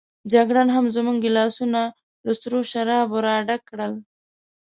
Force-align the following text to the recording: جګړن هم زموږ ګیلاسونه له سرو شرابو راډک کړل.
جګړن 0.33 0.67
هم 0.75 0.85
زموږ 0.95 1.17
ګیلاسونه 1.25 1.81
له 2.25 2.31
سرو 2.39 2.59
شرابو 2.71 3.17
راډک 3.27 3.61
کړل. 3.69 3.93